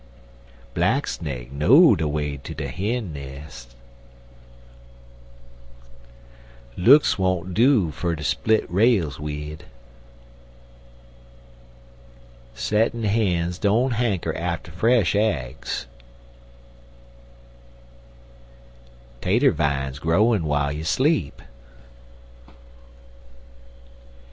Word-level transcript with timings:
Black 0.73 1.05
snake 1.05 1.51
know 1.51 1.95
de 1.95 2.07
way 2.07 2.37
ter 2.37 2.55
de 2.55 2.69
hin 2.69 3.13
nes'. 3.13 3.75
Looks 6.75 7.19
won't 7.19 7.53
do 7.53 7.91
ter 7.91 8.17
split 8.23 8.65
rails 8.67 9.19
wid. 9.19 9.65
Settin' 12.55 13.03
hens 13.03 13.59
don't 13.59 13.91
hanker 13.91 14.35
arter 14.35 14.71
fresh 14.71 15.13
aigs. 15.13 15.85
Tater 19.21 19.51
vine 19.51 19.93
growin' 19.99 20.41
w'ile 20.41 20.71
you 20.71 20.83
sleep. 20.83 21.43